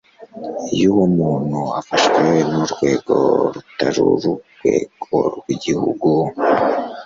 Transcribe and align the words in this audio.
Iyo 0.75 0.87
uwo 0.93 1.05
muntu 1.17 1.59
afashwe 1.79 2.23
n'urwego 2.49 3.15
rutari 3.53 3.99
Urwego 4.09 5.17
rw'Igihugu 5.35 6.09